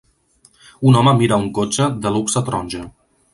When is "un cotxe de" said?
1.43-2.13